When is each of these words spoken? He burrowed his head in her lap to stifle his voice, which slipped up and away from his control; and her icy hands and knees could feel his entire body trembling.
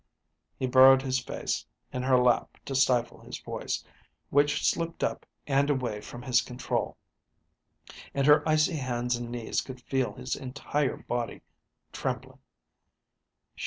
He 0.57 0.65
burrowed 0.65 1.03
his 1.03 1.23
head 1.23 1.51
in 1.93 2.01
her 2.01 2.17
lap 2.17 2.57
to 2.65 2.73
stifle 2.73 3.19
his 3.19 3.37
voice, 3.39 3.85
which 4.31 4.67
slipped 4.67 5.03
up 5.03 5.27
and 5.45 5.69
away 5.69 6.01
from 6.01 6.23
his 6.23 6.41
control; 6.41 6.97
and 8.11 8.25
her 8.25 8.41
icy 8.49 8.77
hands 8.77 9.15
and 9.15 9.29
knees 9.29 9.61
could 9.61 9.79
feel 9.79 10.13
his 10.13 10.35
entire 10.35 10.97
body 10.97 11.43
trembling. 11.93 12.39